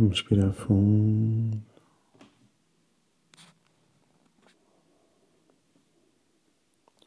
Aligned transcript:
Vamos 0.00 0.16
respirar 0.16 0.54
fundo. 0.54 1.62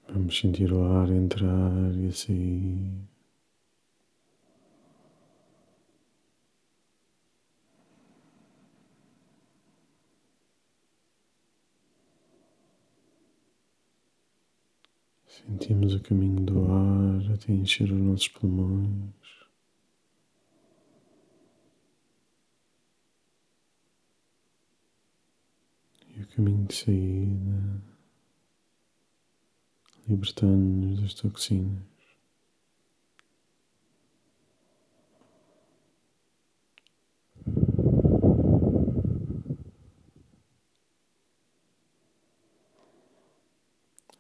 Vamos 0.08 0.38
sentir 0.38 0.72
o 0.72 0.84
ar 0.84 1.10
entrar 1.10 1.92
e 1.98 2.12
sair. 2.12 2.92
Sentimos 15.26 15.96
o 15.96 16.00
caminho 16.00 16.42
do 16.42 16.72
ar 16.72 17.34
até 17.34 17.54
encher 17.54 17.92
os 17.92 18.00
nossos 18.00 18.28
pulmões. 18.28 19.23
Caminho 26.36 26.66
de 26.66 26.74
saída, 26.74 27.82
libertando-nos 30.08 31.02
das 31.02 31.14
toxinas. 31.14 31.84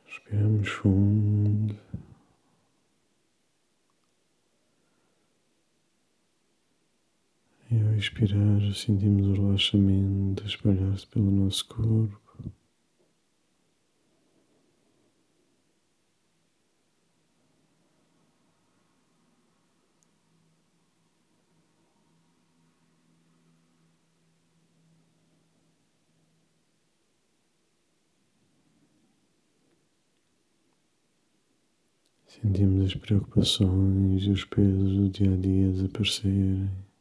Respiramos 0.05 0.69
fundo. 0.69 1.79
E 7.71 7.81
ao 7.81 7.95
expirar, 8.13 8.75
sentimos 8.75 9.27
o 9.27 9.41
relaxamento 9.41 10.45
espalhar-se 10.45 11.07
pelo 11.07 11.31
nosso 11.31 11.65
corpo. 11.67 12.21
Sentimos 32.27 32.85
as 32.85 32.95
preocupações 32.95 34.23
e 34.23 34.29
os 34.29 34.43
pesos 34.45 34.97
do 34.97 35.09
dia 35.09 35.33
a 35.33 35.37
dia 35.37 35.71
desaparecerem. 35.71 36.92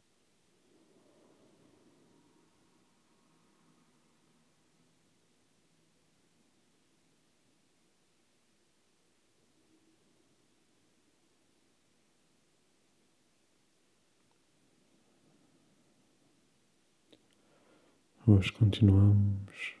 Hoje 18.25 18.53
continuamos. 18.53 19.75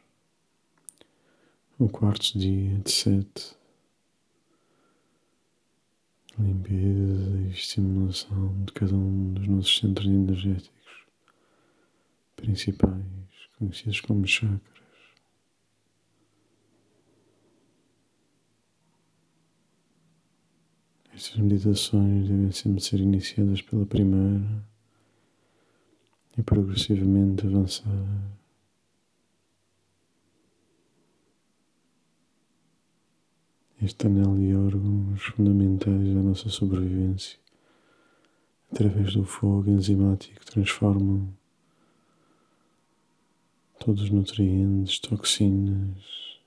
O 1.79 1.87
quarto 1.87 2.37
dia 2.37 2.77
de 2.79 2.91
sete. 2.91 3.55
Limpeza 6.37 7.37
e 7.37 7.51
estimulação 7.51 8.65
de 8.65 8.73
cada 8.73 8.93
um 8.95 9.33
dos 9.33 9.47
nossos 9.47 9.77
centros 9.77 10.07
energéticos 10.07 11.05
principais, 12.35 13.05
conhecidos 13.57 14.01
como 14.01 14.27
chakras. 14.27 14.59
Estas 21.13 21.37
meditações 21.37 22.27
devem 22.27 22.51
sempre 22.51 22.83
ser 22.83 22.99
iniciadas 22.99 23.61
pela 23.61 23.85
primeira 23.85 24.65
e 26.37 26.41
progressivamente 26.41 27.45
avançar 27.45 27.87
este 33.83 34.07
anel 34.07 34.37
de 34.37 34.55
órgãos 34.55 35.21
fundamentais 35.23 36.13
da 36.13 36.21
nossa 36.21 36.47
sobrevivência, 36.47 37.37
através 38.71 39.13
do 39.13 39.25
fogo 39.25 39.69
enzimático, 39.69 40.45
transformam 40.45 41.27
todos 43.79 44.03
os 44.03 44.09
nutrientes, 44.09 44.99
toxinas, 44.99 46.39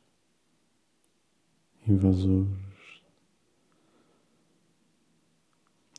invasores 1.87 2.49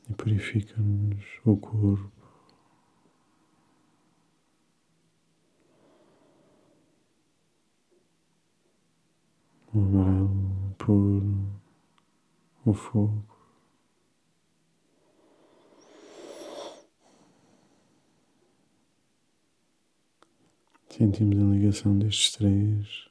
e 0.10 0.14
purificam-nos 0.16 1.24
o 1.46 1.56
corpo. 1.56 2.12
O 9.72 9.80
amarelo 9.80 10.76
por 10.78 11.17
o 12.70 12.74
fogo. 12.74 13.26
Sentimos 20.90 21.38
a 21.38 21.56
ligação 21.56 21.98
destes 21.98 22.32
três. 22.32 23.08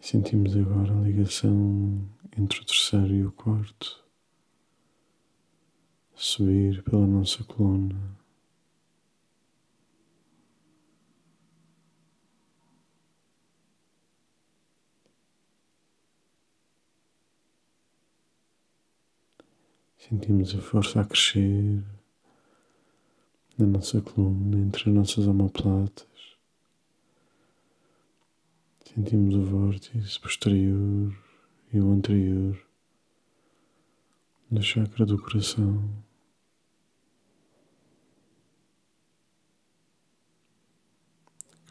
Sentimos 0.00 0.56
agora 0.56 0.92
a 0.92 1.00
ligação 1.00 2.08
entre 2.36 2.60
o 2.60 2.64
terceiro 2.64 3.14
e 3.14 3.24
o 3.24 3.32
quarto 3.32 4.04
subir 6.14 6.82
pela 6.82 7.06
nossa 7.06 7.42
coluna. 7.44 8.19
Sentimos 20.10 20.52
a 20.56 20.60
força 20.60 21.00
a 21.00 21.04
crescer 21.04 21.84
na 23.56 23.64
nossa 23.64 24.00
coluna, 24.00 24.58
entre 24.58 24.90
as 24.90 24.96
nossas 24.96 25.24
omoplatas. 25.28 26.36
Sentimos 28.92 29.36
o 29.36 29.44
vórtice 29.44 30.18
posterior 30.18 31.16
e 31.72 31.80
o 31.80 31.92
anterior 31.92 32.60
do 34.50 34.60
chakra 34.60 35.06
do 35.06 35.16
coração. 35.16 35.88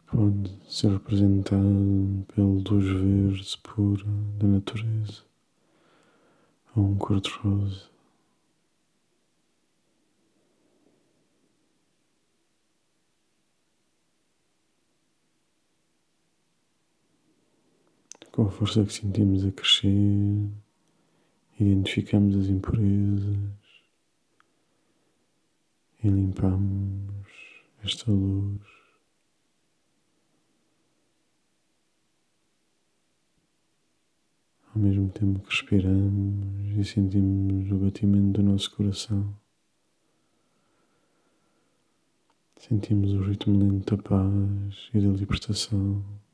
que 0.07 0.15
Pode 0.15 0.73
ser 0.73 0.91
representado 0.93 2.25
pelo 2.33 2.63
luz 2.69 2.85
verde 2.85 3.57
pura 3.63 4.05
da 4.37 4.47
natureza 4.47 5.25
ou 6.73 6.85
um 6.85 6.97
cor-de-rosa. 6.97 7.98
Com 18.39 18.47
a 18.47 18.51
força 18.51 18.85
que 18.85 18.93
sentimos 18.93 19.45
a 19.45 19.51
crescer, 19.51 20.49
identificamos 21.59 22.37
as 22.37 22.47
impurezas 22.47 23.35
e 26.01 26.07
limpamos 26.07 27.25
esta 27.83 28.09
luz. 28.09 28.61
Ao 34.73 34.81
mesmo 34.81 35.09
tempo 35.09 35.41
que 35.41 35.49
respiramos 35.49 36.77
e 36.77 36.85
sentimos 36.85 37.69
o 37.69 37.75
batimento 37.75 38.41
do 38.41 38.43
nosso 38.51 38.73
coração, 38.73 39.35
sentimos 42.55 43.11
o 43.11 43.21
ritmo 43.21 43.59
lento 43.59 43.97
da 43.97 44.01
paz 44.01 44.89
e 44.93 45.01
da 45.01 45.09
libertação. 45.09 46.28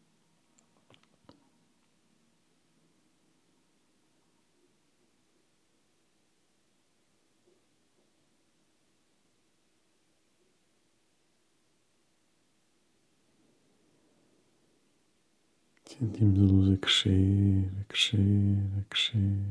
crescer, 16.86 17.72
a 17.82 17.84
crescer, 17.86 18.80
a 18.80 18.84
crescer. 18.84 19.42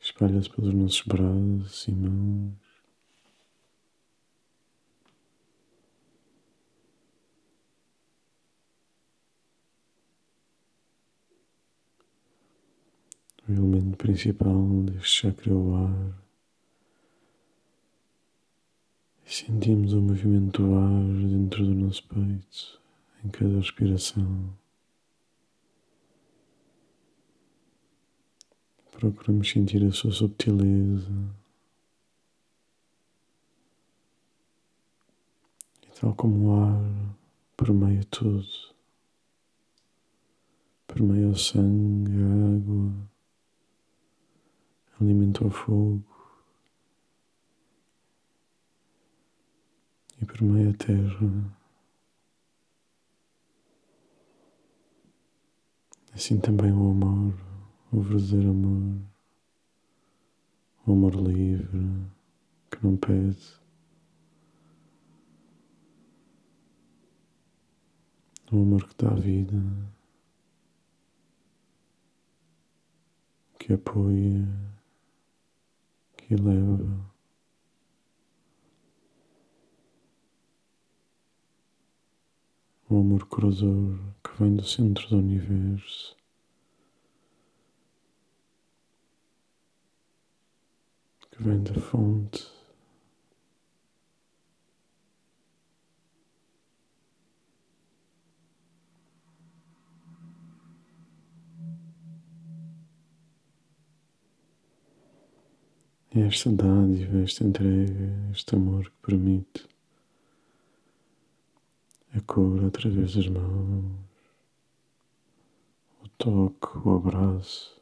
Espalha-se 0.00 0.48
pelos 0.48 0.72
nossos 0.72 1.02
braços 1.02 1.88
e 1.88 1.92
mãos. 1.92 2.54
O 13.48 13.52
elemento 13.52 13.96
principal 13.98 14.82
deste 14.82 15.08
chakra 15.08 15.52
é 15.52 15.54
o 15.54 15.74
ar. 15.74 16.22
E 19.26 19.32
sentimos 19.32 19.92
o 19.92 20.00
movimento 20.00 20.62
do 20.62 20.74
ar 20.74 21.28
dentro 21.28 21.64
do 21.66 21.74
nosso 21.74 22.02
peito, 22.08 22.80
em 23.24 23.28
cada 23.28 23.56
respiração. 23.58 24.56
Procuramos 28.98 29.50
sentir 29.50 29.84
a 29.84 29.92
sua 29.92 30.10
subtileza. 30.10 31.12
E 35.82 36.00
tal 36.00 36.14
como 36.14 36.48
o 36.48 36.64
ar 36.64 37.16
permeia 37.58 38.02
tudo, 38.04 38.48
permeia 40.86 41.28
o 41.28 41.36
sangue, 41.36 42.10
a 42.10 42.56
água, 42.56 42.92
alimenta 44.98 45.46
o 45.46 45.50
fogo 45.50 46.02
e 50.22 50.24
permeia 50.24 50.70
a 50.70 50.74
terra. 50.74 51.54
Assim 56.14 56.40
também 56.40 56.72
o 56.72 56.92
amor, 56.92 57.45
verdadeiro 58.06 58.50
amor, 58.50 59.02
o 60.86 60.92
amor 60.92 61.14
livre 61.16 62.06
que 62.70 62.84
não 62.84 62.96
pede. 62.96 63.60
O 68.52 68.62
amor 68.62 68.86
que 68.88 69.04
dá 69.04 69.12
vida, 69.12 69.60
que 73.58 73.72
apoia, 73.72 74.46
que 76.16 76.34
eleva. 76.34 77.16
O 82.88 83.00
amor 83.00 83.26
cruzador 83.26 83.98
que 84.22 84.30
vem 84.38 84.54
do 84.54 84.64
centro 84.64 85.08
do 85.08 85.18
universo. 85.18 86.15
Que 91.36 91.42
vem 91.42 91.62
da 91.62 91.74
fonte. 91.74 92.50
É 106.14 106.20
esta 106.20 106.50
dádiva, 106.50 107.18
esta 107.18 107.44
entrega, 107.44 108.30
este 108.32 108.54
amor 108.54 108.84
que 108.84 108.96
permite 109.02 109.68
a 112.14 112.20
cura 112.22 112.68
através 112.68 113.14
das 113.14 113.28
mãos, 113.28 113.84
o 116.02 116.08
toque, 116.16 116.88
o 116.88 116.96
abraço. 116.96 117.78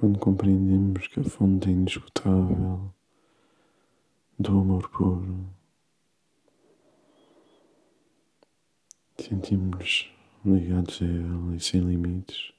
Quando 0.00 0.18
compreendemos 0.18 1.08
que 1.08 1.20
a 1.20 1.24
fonte 1.24 1.68
é 1.68 1.72
indiscutível 1.72 2.90
do 4.38 4.50
amor 4.58 4.88
puro, 4.88 5.46
sentimos-nos 9.18 10.10
ligados 10.42 11.02
a 11.02 11.04
Ele 11.04 11.56
e 11.56 11.60
sem 11.60 11.82
limites. 11.82 12.50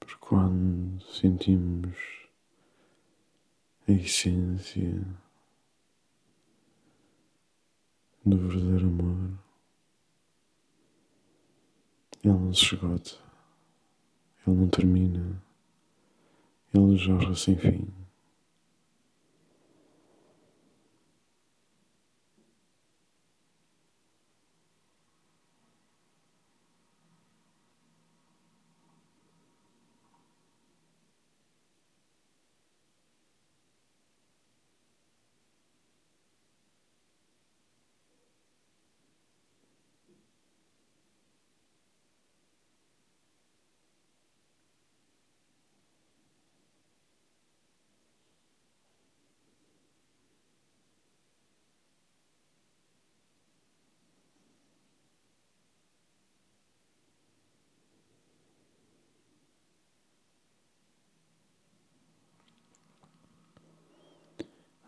Porque 0.00 0.16
quando 0.16 1.00
sentimos 1.04 1.96
a 3.86 3.92
essência 3.92 5.06
do 8.26 8.36
verdadeiro 8.36 8.88
amor, 8.88 9.41
ele 12.24 12.34
não 12.34 12.54
se 12.54 12.64
esgota, 12.74 13.12
ele 14.46 14.56
não 14.56 14.68
termina, 14.68 15.42
ele 16.72 16.96
jorra 16.96 17.34
sem 17.34 17.56
fim. 17.56 18.01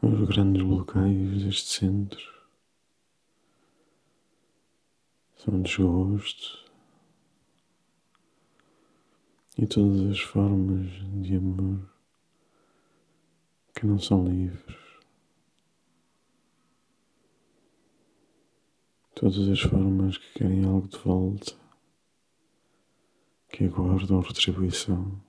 Os 0.07 0.29
grandes 0.29 0.63
bloqueios 0.63 1.45
deste 1.45 1.71
centro. 1.71 2.35
São 5.37 5.63
desgosto. 5.63 6.65
E 9.57 9.67
todas 9.67 10.11
as 10.11 10.21
formas 10.21 10.91
de 11.23 11.37
amor 11.37 11.89
que 13.75 13.87
não 13.87 13.99
são 13.99 14.27
livres, 14.27 14.77
todas 19.15 19.49
as 19.49 19.61
formas 19.61 20.19
que 20.19 20.33
querem 20.35 20.65
algo 20.65 20.89
de 20.89 20.99
volta, 20.99 21.53
que 23.49 23.65
aguardam 23.65 24.21
retribuição 24.21 25.23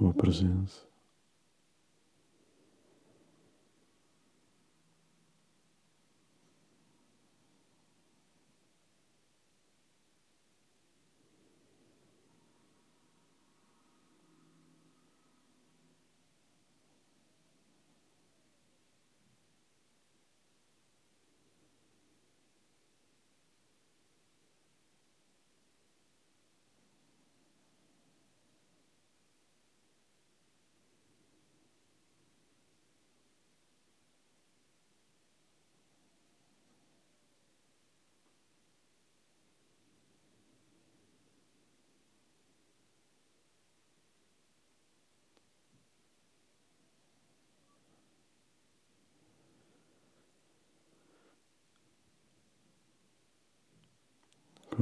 ou 0.00 0.10
a 0.10 0.14
presença. 0.14 0.91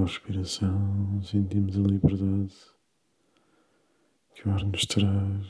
Com 0.00 0.04
a 0.04 0.06
respiração 0.06 1.22
sentimos 1.22 1.76
a 1.76 1.82
liberdade 1.82 2.54
que 4.34 4.48
o 4.48 4.50
ar 4.50 4.64
nos 4.64 4.86
traz. 4.86 5.46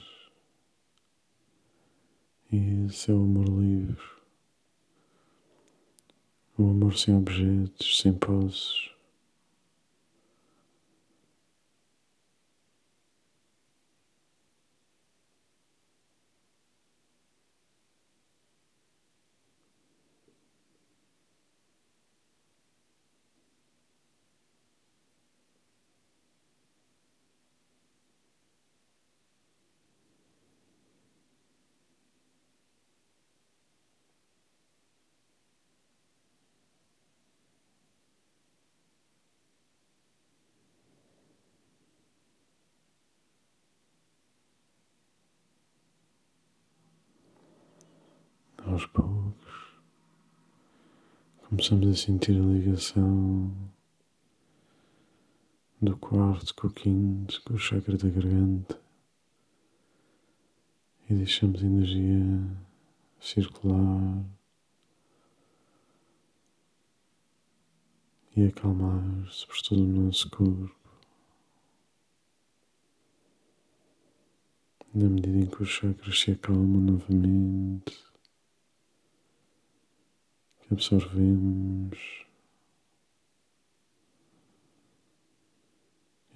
E 2.51 2.85
esse 2.85 3.13
é 3.13 3.15
o 3.15 3.23
amor 3.23 3.47
livre, 3.47 4.05
o 6.59 6.65
amor 6.65 6.99
sem 6.99 7.17
objetos, 7.17 8.01
sem 8.01 8.13
posses. 8.13 8.91
Aos 48.81 48.87
poucos, 48.87 49.75
começamos 51.49 51.89
a 51.89 51.95
sentir 51.95 52.33
a 52.33 52.45
ligação 52.45 53.53
do 55.83 55.97
quarto 55.99 56.55
com 56.55 56.69
o 56.69 56.71
quinto, 56.71 57.43
com 57.43 57.55
o 57.55 57.59
chakra 57.59 57.99
da 57.99 58.09
garganta 58.09 58.81
e 61.09 61.15
deixamos 61.15 61.63
a 61.63 61.67
energia 61.67 62.57
circular 63.19 64.25
e 68.35 68.47
acalmar-se 68.47 69.47
por 69.47 69.61
todo 69.61 69.83
o 69.83 69.87
nosso 69.87 70.31
corpo. 70.31 70.81
Na 74.95 75.09
medida 75.09 75.39
em 75.39 75.47
que 75.47 75.63
os 75.63 75.69
chakras 75.69 76.19
se 76.19 76.33
acalmam 76.33 76.81
novamente, 76.81 78.10
absorvemos 80.71 81.99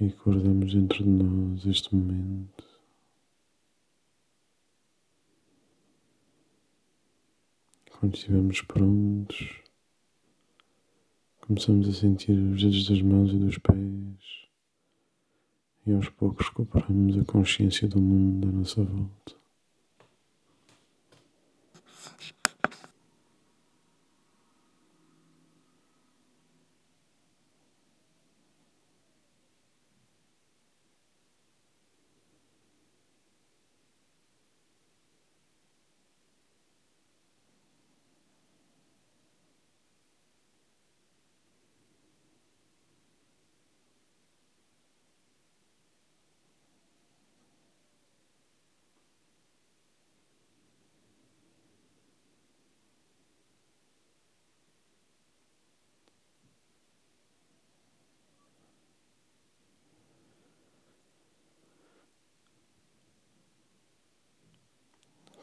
e 0.01 0.09
guardamos 0.09 0.75
dentro 0.75 1.05
de 1.05 1.11
nós 1.11 1.65
este 1.67 1.95
momento. 1.95 2.65
Quando 7.93 8.17
estivermos 8.17 8.61
prontos, 8.63 9.63
começamos 11.41 11.89
a 11.89 11.93
sentir 11.93 12.33
os 12.33 12.61
dedos 12.61 12.89
das 12.89 13.01
mãos 13.01 13.33
e 13.33 13.39
dos 13.39 13.57
pés 13.59 14.45
e 15.87 15.93
aos 15.93 16.09
poucos 16.09 16.49
recuperamos 16.49 17.19
a 17.19 17.25
consciência 17.25 17.87
do 17.87 18.01
mundo 18.01 18.49
à 18.49 18.53
nossa 18.53 18.83
volta. 18.83 19.44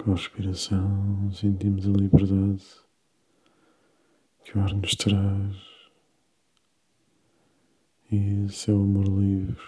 Com 0.04 0.14
a 0.14 0.16
respiração, 0.16 1.32
sentimos 1.32 1.86
a 1.86 1.92
liberdade 1.92 2.64
que 4.44 4.58
o 4.58 4.62
ar 4.62 4.74
nos 4.74 4.96
traz. 4.96 5.56
E 8.12 8.46
esse 8.46 8.72
é 8.72 8.74
o 8.74 8.82
amor 8.82 9.06
livre, 9.06 9.64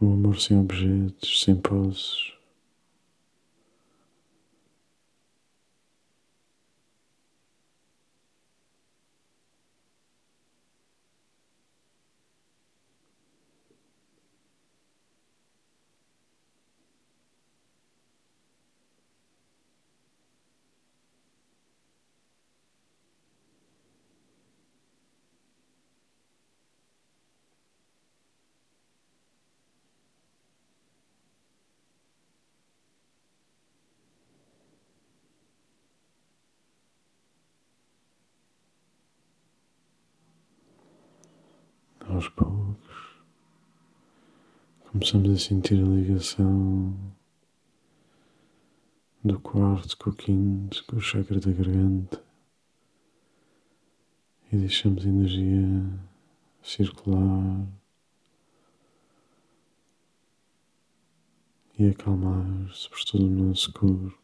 o 0.00 0.14
amor 0.14 0.40
sem 0.40 0.58
objetos, 0.58 1.42
sem 1.42 1.56
posses. 1.60 2.32
Aos 42.24 42.28
poucos, 42.30 43.16
começamos 44.90 45.30
a 45.30 45.38
sentir 45.38 45.74
a 45.74 45.86
ligação 45.86 46.96
do 49.22 49.38
quarto 49.40 49.96
com 49.98 50.10
o 50.10 50.14
quinto, 50.14 50.84
com 50.86 50.96
o 50.96 51.00
chakra 51.00 51.40
da 51.40 51.52
garganta 51.52 52.22
e 54.50 54.56
deixamos 54.56 55.04
a 55.04 55.08
energia 55.08 56.00
circular 56.62 57.66
e 61.78 61.88
acalmar-se 61.88 62.88
por 62.88 63.04
todo 63.04 63.26
o 63.26 63.30
nosso 63.30 63.72
corpo. 63.72 64.18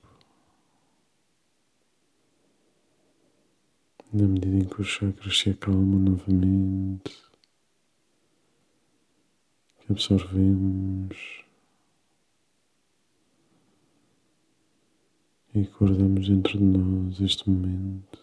Na 4.13 4.27
medida 4.27 4.57
em 4.57 4.65
que 4.65 4.81
os 4.81 4.89
chakras 4.89 5.39
se 5.39 5.51
acalmam 5.51 6.01
novamente, 6.01 7.30
absorvemos 9.91 11.45
e 15.55 15.63
guardamos 15.63 16.29
dentro 16.29 16.59
de 16.59 16.65
nós 16.65 17.21
este 17.21 17.51
momento. 17.51 18.19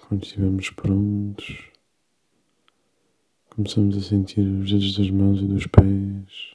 Quando 0.00 0.22
estivermos 0.22 0.68
prontos, 0.70 1.70
começamos 3.48 3.96
a 3.96 4.02
sentir 4.02 4.40
os 4.40 4.70
dedos 4.70 4.98
das 4.98 5.10
mãos 5.10 5.40
e 5.40 5.46
dos 5.46 5.66
pés 5.66 6.54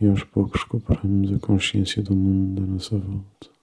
e 0.00 0.08
aos 0.08 0.24
poucos 0.24 0.62
recuperamos 0.62 1.32
a 1.32 1.38
consciência 1.38 2.02
do 2.02 2.16
mundo 2.16 2.64
à 2.64 2.66
nossa 2.66 2.98
volta. 2.98 3.59